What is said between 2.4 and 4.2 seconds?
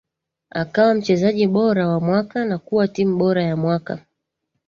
na kuwa timu bora ya mwaka